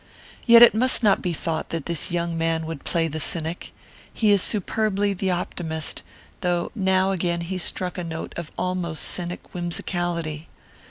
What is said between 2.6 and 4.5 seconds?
would play the cynic. He is